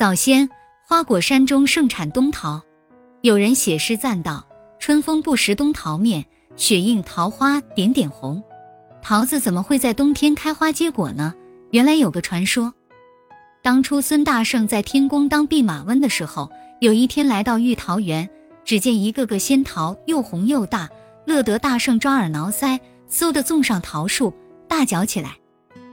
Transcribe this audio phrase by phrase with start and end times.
[0.00, 0.48] 早先
[0.82, 2.62] 花果山中盛产冬桃，
[3.20, 4.46] 有人写诗赞道
[4.80, 6.24] ：“春风不识冬桃面，
[6.56, 8.42] 雪映桃花点点红。”
[9.04, 11.34] 桃子怎么会在冬天开花结果呢？
[11.72, 12.72] 原来有个传说，
[13.60, 18.26] 当初孙大圣在天宫当弼马温的时候，有一天来到玉桃园，
[18.64, 20.88] 只见一个个仙桃又红又大，
[21.26, 22.80] 乐得大圣抓耳挠腮，
[23.10, 24.32] 嗖的纵上桃树，
[24.66, 25.36] 大嚼起来。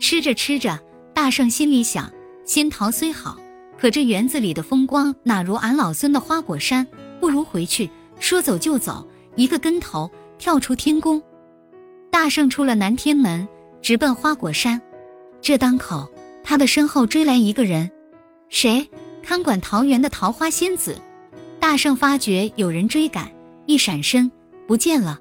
[0.00, 0.80] 吃着吃着，
[1.14, 2.12] 大圣心里想：
[2.44, 3.38] 仙桃虽好，
[3.82, 6.86] 可这园子里的风光哪如俺老孙的花果山？
[7.18, 7.90] 不如回去。
[8.20, 9.04] 说走就走，
[9.34, 11.20] 一个跟头跳出天宫。
[12.08, 13.48] 大圣出了南天门，
[13.80, 14.80] 直奔花果山。
[15.40, 16.08] 这当口，
[16.44, 17.90] 他的身后追来一个人，
[18.48, 18.88] 谁？
[19.20, 20.96] 看管桃园的桃花仙子。
[21.58, 23.28] 大圣发觉有人追赶，
[23.66, 24.30] 一闪身
[24.64, 25.18] 不见了。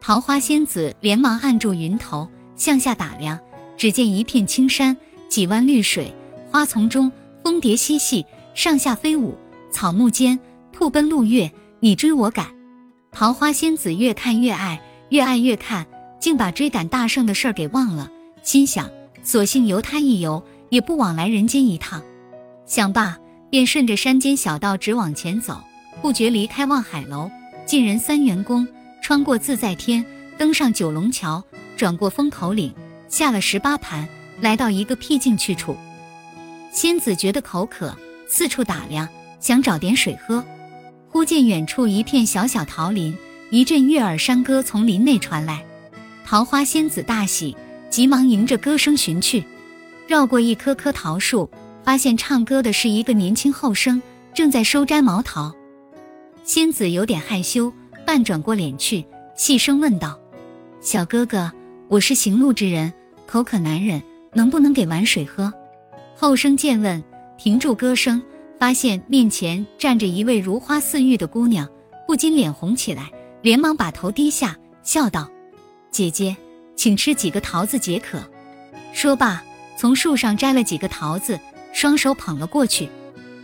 [0.00, 3.38] 桃花仙子连忙按住云头，向下打量，
[3.76, 4.96] 只见一片青山，
[5.28, 6.12] 几湾绿水，
[6.50, 8.24] 花丛中蜂蝶嬉戏，
[8.54, 9.36] 上下飞舞，
[9.70, 10.38] 草木间
[10.72, 12.46] 兔奔鹿跃，你追我赶。
[13.10, 15.86] 桃花仙子越看越爱，越爱越看。
[16.20, 18.08] 竟把追赶大圣的事儿给忘了，
[18.44, 18.88] 心想：
[19.24, 22.00] 索性由他一游，也不往来人间一趟。
[22.64, 23.18] 想罢，
[23.50, 25.60] 便顺着山间小道直往前走，
[26.00, 27.28] 不觉离开望海楼，
[27.66, 28.64] 进人三元宫，
[29.02, 30.04] 穿过自在天，
[30.38, 31.42] 登上九龙桥，
[31.76, 32.72] 转过风口岭，
[33.08, 34.08] 下了十八盘，
[34.40, 35.76] 来到一个僻静去处。
[36.72, 37.94] 仙子觉得口渴，
[38.26, 39.06] 四处打量，
[39.40, 40.42] 想找点水喝。
[41.10, 43.14] 忽见远处一片小小桃林，
[43.50, 45.62] 一阵悦耳山歌从林内传来。
[46.24, 47.54] 桃花仙子大喜，
[47.90, 49.44] 急忙迎着歌声寻去，
[50.08, 51.48] 绕过一棵棵桃树，
[51.84, 54.00] 发现唱歌的是一个年轻后生，
[54.32, 55.54] 正在收摘毛桃。
[56.42, 57.70] 仙子有点害羞，
[58.06, 59.04] 半转过脸去，
[59.36, 60.18] 细声问道
[60.80, 61.52] ：“小哥哥，
[61.88, 62.90] 我是行路之人，
[63.26, 65.52] 口渴难忍，能不能给碗水喝？”
[66.22, 67.02] 后生见问，
[67.36, 68.22] 停住歌声，
[68.56, 71.68] 发现面前站着一位如花似玉的姑娘，
[72.06, 73.10] 不禁脸红起来，
[73.42, 75.28] 连忙把头低下，笑道。
[75.90, 76.36] 姐姐，
[76.76, 78.22] 请吃几个桃子解渴。
[78.92, 79.42] 说罢，
[79.76, 81.40] 从树上摘了几个桃子，
[81.72, 82.88] 双手捧了过去。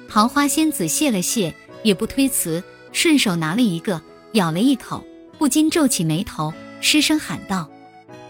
[0.09, 1.53] 桃花仙子谢了谢，
[1.83, 2.63] 也不推辞，
[2.93, 4.01] 顺手拿了一个，
[4.35, 5.05] 咬了一口，
[5.37, 7.69] 不禁皱起眉头，失声喊道：“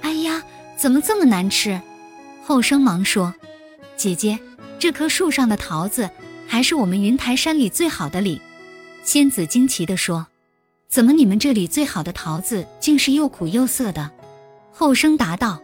[0.01, 0.43] 哎呀，
[0.75, 1.79] 怎么这么难吃？”
[2.43, 3.35] 后生忙说
[3.99, 4.39] ：“姐姐，
[4.79, 6.09] 这棵树上的桃子
[6.47, 8.41] 还是我们云台山里最好的哩。”
[9.03, 10.25] 仙子惊奇地说。
[10.89, 14.11] 怎么，你们这里最好的桃子竟是又苦又涩的？
[14.73, 15.61] 后生答道：“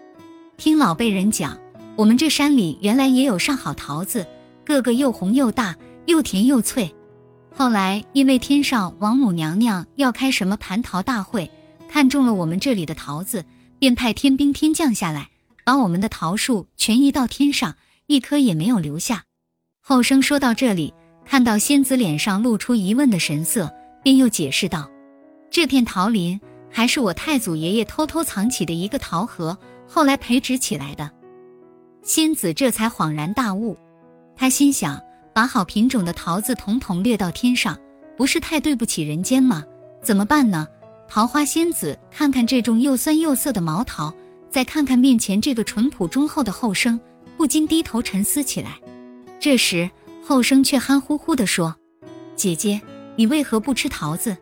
[0.58, 1.58] 听老辈人讲，
[1.96, 4.26] 我们这山里原来也有上好桃子，
[4.66, 5.74] 个个又红又大，
[6.04, 6.94] 又甜又脆。
[7.56, 11.50] 后来因为天上王母娘娘要开什么蟠桃大会，
[11.88, 13.46] 看中了我们这里的桃子，
[13.78, 15.30] 便派天兵天将下来，
[15.64, 17.76] 把我们的桃树全移到天上，
[18.06, 19.24] 一颗也没有留下。”
[19.80, 20.92] 后生说到这里，
[21.24, 23.70] 看到仙子脸上露出疑问的神色，
[24.02, 24.90] 便又解释道。
[25.50, 29.56] 这片桃林还是我太祖爷爷偷偷藏起的一个桃核，
[29.86, 31.10] 后来培植起来的。
[32.02, 33.76] 仙子这才恍然大悟，
[34.36, 35.00] 他心想：
[35.32, 37.78] 把好品种的桃子统统掠到天上，
[38.16, 39.64] 不是太对不起人间吗？
[40.02, 40.66] 怎么办呢？
[41.08, 44.12] 桃花仙子看看这种又酸又涩的毛桃，
[44.50, 46.98] 再看看面前这个淳朴忠厚的后生，
[47.44, 48.78] 不禁低头沉思起来。
[49.38, 49.90] 这时，
[50.26, 51.76] 后生却憨乎乎地说
[52.34, 52.80] ：“姐姐，
[53.16, 54.38] 你为何不吃桃子？”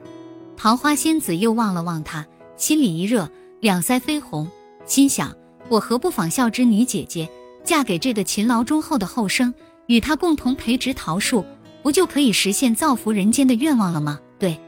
[0.57, 2.25] 桃花仙子又望了望他，
[2.57, 4.49] 心里一热，两腮绯红，
[4.87, 5.35] 心想：
[5.69, 7.29] 我何不仿效之女姐姐，
[7.65, 9.53] 嫁给这个勤劳忠厚的后生，
[9.89, 11.45] 与他共同培植桃树，
[11.83, 14.21] 不就可以实现造福人间的愿望了吗？
[14.39, 14.61] 对，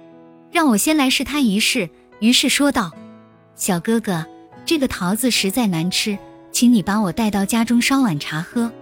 [0.50, 1.88] 让我先来试他一试。
[2.18, 2.90] 于是说道
[3.54, 4.26] ：“小哥哥，
[4.66, 6.18] 这个桃子实在难吃，
[6.54, 8.72] 请你把我带到家中烧碗茶喝。”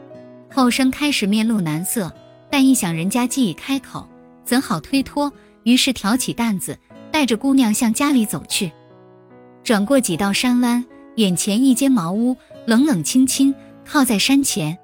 [0.48, 2.12] 后生开始面露难色，
[2.48, 4.06] 但一想人家既已开口，
[4.44, 5.32] 怎好推脱？
[5.64, 6.78] 于是挑起担子。
[7.10, 8.72] 带着姑娘向家里走去，
[9.62, 10.82] 转过几道山弯，
[11.16, 12.34] 眼前一间茅屋，
[12.64, 14.78] 冷冷清清，靠在山前。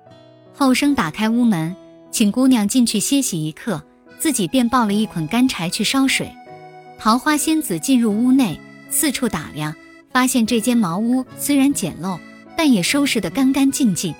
[0.53, 1.75] 后生打开屋门，
[2.11, 3.83] 请姑娘进去歇息一刻，
[4.19, 6.31] 自己便抱了一捆干柴去烧水。
[6.99, 8.61] 桃花仙子进入屋内，
[8.91, 9.75] 四处打量，
[10.13, 12.19] 发现这间茅屋虽然简陋，
[12.59, 14.13] 但也收拾得干干净净。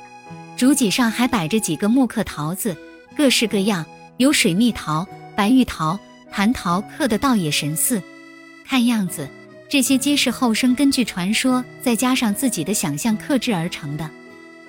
[0.57, 2.77] 竹几上还摆着几个木刻桃子，
[3.17, 3.85] 各式各样，
[4.19, 5.05] 有水蜜桃、
[5.35, 5.99] 白玉桃。
[6.33, 8.01] 蟠桃刻的倒也神似，
[8.65, 9.27] 看样子
[9.67, 14.09] 这些皆是后生根据传说，再加上自己的想象刻制而成的。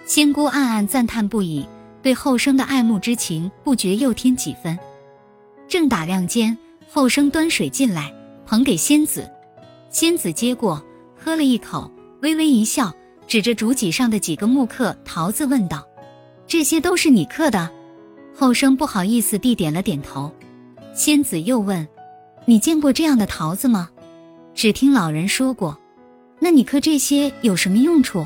[0.06, 1.68] 仙姑暗暗赞叹不已，
[2.02, 4.80] 对后生的爱慕之情不觉又添几分。
[5.68, 6.58] 正打量间，
[6.90, 8.12] 后生端水进来，
[8.48, 9.30] 捧给仙子。
[9.90, 10.82] 仙子接过，
[11.16, 12.92] 喝了一口，微微一笑，
[13.30, 15.88] 指着竹几上的几个木刻桃子问道
[16.48, 17.70] ：“这些都是你刻的？”
[18.36, 20.34] 后生不好意思地点了点头。
[20.96, 21.88] 仙子又问
[22.46, 23.88] ：“你见过这样的桃子吗？”
[24.56, 25.80] 只听老人说过。
[26.40, 28.26] 那你刻这些有什么用处？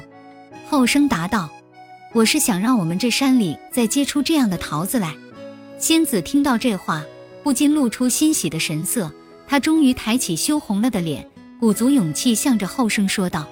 [0.69, 1.49] 后生答道
[2.15, 5.13] ：“我是想让我们这山里再结出这样的桃子来。”
[5.77, 7.03] 仙子听到这话，
[7.44, 9.11] 不禁露出欣喜的神色。
[9.47, 11.29] 她终于抬起羞红了的脸，
[11.59, 13.45] 鼓足勇气向着后生说道：“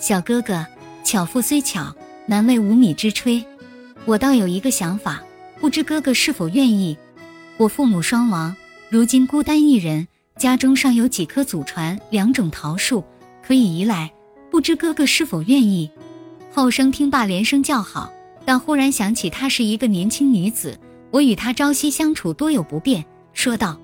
[0.00, 0.64] 小哥哥，
[1.08, 1.96] 巧妇虽巧，
[2.26, 3.42] 难为无米之炊。
[4.04, 5.22] 我倒有一个想法，
[5.58, 6.98] 不知哥哥是否愿意？
[7.56, 8.54] 我父母双亡，
[8.90, 10.06] 如今孤单一人，
[10.36, 13.02] 家中尚有几棵祖传两种桃树。”
[13.42, 14.12] 可以移来，
[14.50, 15.90] 不知哥哥是否愿意？
[16.52, 18.12] 后生听罢连声叫好，
[18.44, 20.78] 但忽然想起她是一个年轻女子，
[21.10, 23.02] 我与她朝夕相处多有不便，
[23.32, 23.80] 说道：“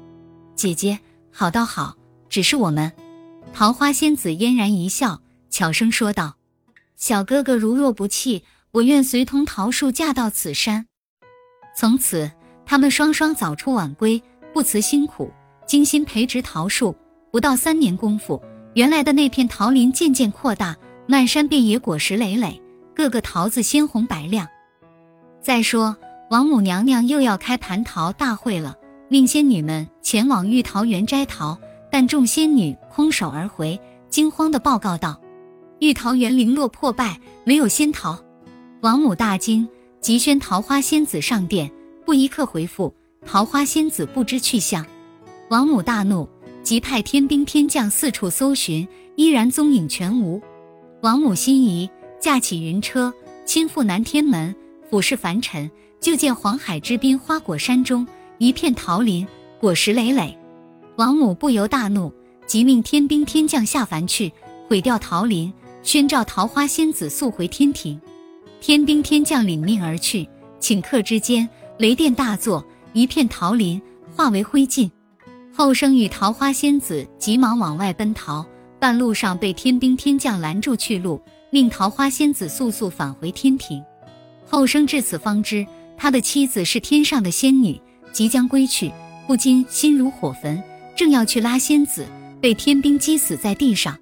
[0.54, 0.98] 姐姐，
[1.32, 1.96] 好倒好，
[2.28, 2.92] 只是我们。”
[3.54, 6.34] 桃花仙子嫣然一笑，悄声说道
[6.96, 10.87] ：“小哥哥如若不弃，我愿随同桃树嫁到此山。”
[11.76, 12.31] 从此，
[12.64, 15.32] 他们双双早出晚归，不辞辛苦，
[15.67, 16.96] 精心培植桃树，
[17.32, 18.41] 不到三年功夫。
[18.75, 20.76] 原来的那片桃林渐渐扩大，
[21.06, 22.61] 漫山遍野果实累累，
[22.94, 24.49] 个个桃子鲜红白亮。
[25.43, 25.96] 再说
[26.31, 28.76] 王母娘娘又要开蟠桃大会了，
[29.08, 31.58] 命仙女们前往玉桃园摘桃，
[31.91, 35.20] 但众仙女空手而回，惊慌地报告道
[35.80, 38.18] ：“玉桃园零落破败，没有仙桃。”
[38.82, 39.68] 王母大惊，
[40.00, 41.70] 急宣桃花仙子上殿，
[42.04, 42.94] 不一刻回复，
[43.24, 44.84] 桃花仙子不知去向。
[45.48, 46.28] 王母大怒。
[46.62, 50.40] 即派天兵天将四处搜寻，依然踪影全无。
[51.02, 53.12] 王母心仪，驾起云车，
[53.44, 54.56] 亲赴南天门，
[54.88, 58.06] 俯视凡尘，就见黄海之滨花果山中
[58.38, 59.26] 一片桃林，
[59.60, 60.34] 果实累累。
[60.96, 62.10] 王母不由大怒，
[62.46, 64.32] 即命天兵天将下凡去
[64.66, 65.52] 毁掉桃林，
[65.84, 68.00] 宣召桃花仙子速回天庭。
[68.58, 70.26] 天兵天将领命而去，
[70.58, 71.46] 顷刻之间，
[71.78, 72.64] 雷电大作，
[72.94, 73.81] 一片桃林
[74.16, 74.90] 化为灰烬。
[75.52, 78.44] 后生与桃花仙子急忙往外奔逃，
[78.81, 81.20] 半路上被天兵天将拦住去路，
[81.50, 83.84] 命桃花仙子速速返回天庭。
[84.46, 85.66] 后生至此方知
[85.98, 87.78] 他的妻子是天上的仙女，
[88.10, 88.90] 即将归去，
[89.26, 90.60] 不禁心如火焚，
[90.96, 92.06] 正要去拉仙子，
[92.40, 93.94] 被天兵击死在地上。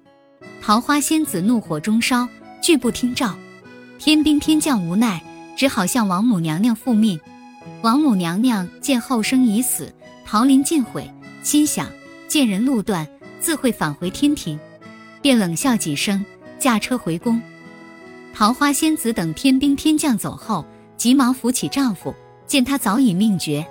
[0.65, 2.25] 桃花仙子怒火中烧，
[2.61, 3.35] 拒不听召。
[3.99, 5.21] 天兵天将无奈，
[5.57, 7.19] 只好向王母娘娘复命。
[7.81, 9.93] 王母娘娘见后生已死，
[10.25, 11.11] 桃林尽毁。
[11.41, 11.89] 心想
[12.29, 13.05] 见人路断，
[13.41, 14.57] 自会返回天庭，
[15.21, 16.23] 便冷笑几声，
[16.57, 17.41] 驾车回宫。
[18.33, 22.15] 桃花仙子等天兵天将走后，急忙扶起丈夫，
[22.47, 23.67] 见他早已命绝。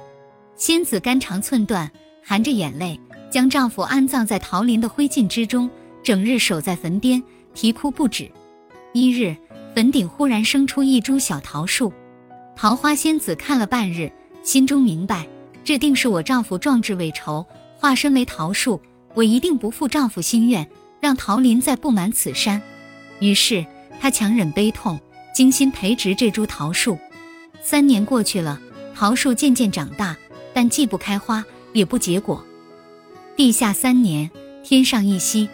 [0.56, 1.91] 仙子肝肠寸断，
[2.23, 3.00] 含着眼泪，
[3.31, 5.71] 将丈夫安葬在桃林的灰烬之中，
[6.02, 7.22] 整日守在坟边，
[7.54, 8.31] 啼哭不止。
[8.93, 9.37] 一日，
[9.75, 11.93] 坟顶忽然生出一株小桃树，
[12.56, 14.10] 桃花仙子看了半日，
[14.43, 15.26] 心中明白，
[15.64, 17.46] 这定是我丈夫壮志未酬。
[17.78, 18.81] 化身为桃树，
[19.14, 20.69] 我一定不负丈夫心愿，
[21.00, 22.60] 让桃林再布满此山。
[23.19, 23.64] 于是
[24.00, 25.00] 她强忍悲痛，
[25.34, 26.99] 精心培植这株桃树。
[27.62, 28.60] 三年过去了，
[28.94, 30.16] 桃树渐渐长大，
[30.52, 32.44] 但既不开花，也不结果。
[33.37, 34.31] 地下三年，
[34.62, 35.49] 天上一夕，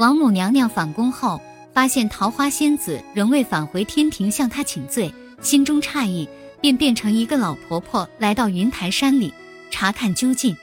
[0.00, 1.38] 王母娘娘返宫后，
[1.74, 5.12] 发现桃花仙子仍未返回天庭向她请罪，
[5.42, 6.26] 心中诧异，
[6.58, 9.30] 便变成一个老婆婆来到云台山里
[9.70, 10.56] 查看究竟。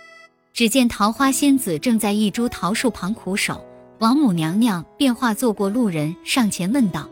[0.56, 3.63] 只见桃花仙子正在一株桃树旁苦守，
[4.00, 7.08] 王母娘娘便化作过路人上前问道：“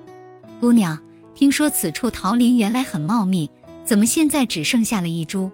[0.59, 0.99] 姑娘，
[1.35, 3.47] 听说此处桃林原来很茂密，
[3.83, 5.51] 怎么现在只剩下了一株？”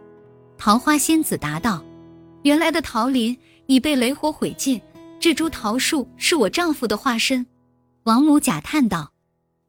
[0.58, 1.84] 桃花仙子答道
[2.44, 4.80] ：“原来的桃林已被雷火毁尽，
[5.22, 7.46] 这株桃树是我丈夫的化身。”
[8.04, 9.14] 王母假叹道：“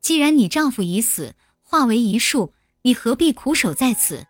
[0.01, 4.27] 既然你丈夫已死，化为一树，你何必苦守在此？”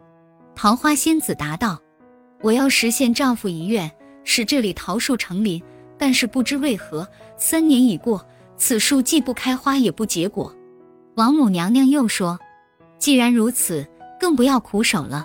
[0.57, 1.81] 桃花仙子答道。
[2.41, 3.89] 我要实现丈夫遗愿，
[4.25, 5.63] 使这里桃树成林。
[5.97, 8.27] 但是不知为何，三年已过，
[8.57, 10.53] 此树既不开花，也不结果。
[11.15, 12.37] 王母娘娘又说
[12.99, 13.87] ：“既然如此，
[14.19, 15.25] 更不要苦守了。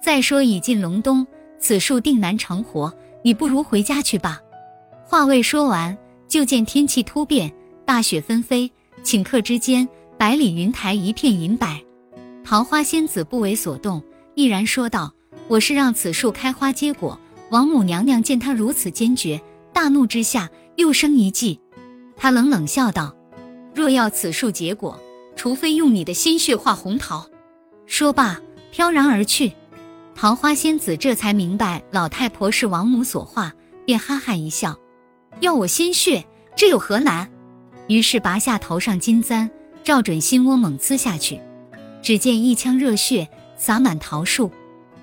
[0.00, 1.26] 再说已近隆冬，
[1.58, 4.40] 此树定难成活，你不如回家去吧。”
[5.06, 5.96] 话未说完，
[6.26, 7.52] 就见天气突变，
[7.84, 8.70] 大雪纷飞，
[9.04, 9.86] 顷刻之间，
[10.18, 11.82] 百里云台一片银白。
[12.42, 14.02] 桃花仙子不为所动，
[14.34, 15.12] 毅然说道。
[15.46, 17.20] 我是让此树开花结果。
[17.50, 19.40] 王母娘娘见他如此坚决，
[19.74, 21.60] 大怒之下又生一计。
[22.16, 23.14] 她冷冷笑道
[23.74, 24.98] ：“若要此树结果，
[25.36, 27.28] 除非用你的鲜血化红桃。”
[27.86, 28.40] 说罢，
[28.72, 29.52] 飘然而去。
[30.14, 33.52] 桃花仙子这才明白老太婆是王母所化，
[33.84, 34.78] 便哈哈一笑
[35.40, 36.24] ：“要我鲜血，
[36.56, 37.30] 这有何难？”
[37.88, 39.50] 于是拔下头上金簪，
[39.82, 41.40] 照准心窝猛刺下去。
[42.02, 44.50] 只见一腔热血洒满桃树。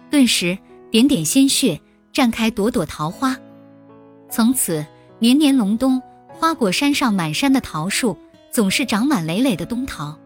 [0.09, 0.57] 顿时
[0.89, 1.79] 点点鲜血，
[2.13, 3.37] 绽开朵朵桃花。
[4.29, 4.85] 从此
[5.19, 8.17] 年年隆冬，花果山上满山的桃树
[8.51, 10.17] 总是长满累累的冬桃。